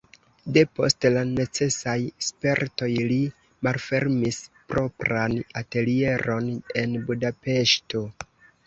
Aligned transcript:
Depost 0.53 1.05
la 1.15 1.21
necesaj 1.33 1.95
spertoj 2.29 2.89
li 3.11 3.19
malfermis 3.69 4.43
propran 4.75 5.41
atelieron 5.63 6.53
en 6.85 7.01
Budapeŝto. 7.11 8.07